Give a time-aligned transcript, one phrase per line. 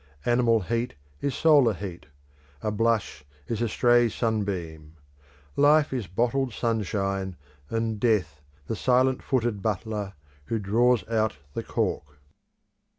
[0.25, 2.07] Animal heat is solar heat;
[2.63, 4.95] a blush is a stray sunbeam;
[5.55, 7.35] Life is bottled sunshine,
[7.69, 10.13] and Death the silent footed butler
[10.45, 12.17] who draws out the cork.